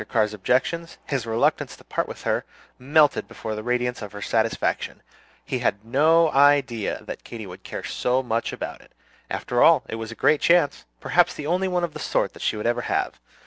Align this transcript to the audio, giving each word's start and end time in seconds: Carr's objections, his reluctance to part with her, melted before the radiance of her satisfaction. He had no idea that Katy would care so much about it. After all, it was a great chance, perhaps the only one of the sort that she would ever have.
Carr's 0.09 0.33
objections, 0.33 0.97
his 1.05 1.27
reluctance 1.27 1.75
to 1.75 1.83
part 1.83 2.07
with 2.07 2.23
her, 2.23 2.43
melted 2.79 3.27
before 3.27 3.53
the 3.53 3.61
radiance 3.61 4.01
of 4.01 4.13
her 4.13 4.21
satisfaction. 4.23 5.03
He 5.45 5.59
had 5.59 5.85
no 5.85 6.31
idea 6.31 7.03
that 7.03 7.23
Katy 7.23 7.45
would 7.45 7.61
care 7.61 7.83
so 7.83 8.23
much 8.23 8.51
about 8.51 8.81
it. 8.81 8.93
After 9.29 9.61
all, 9.61 9.83
it 9.87 9.97
was 9.97 10.11
a 10.11 10.15
great 10.15 10.41
chance, 10.41 10.85
perhaps 10.99 11.35
the 11.35 11.45
only 11.45 11.67
one 11.67 11.83
of 11.83 11.93
the 11.93 11.99
sort 11.99 12.33
that 12.33 12.41
she 12.41 12.57
would 12.57 12.65
ever 12.65 12.81
have. 12.81 13.19